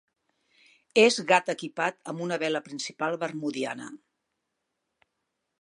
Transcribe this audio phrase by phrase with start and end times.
[1.01, 3.95] És gat equipat amb una vela principal bermudiana.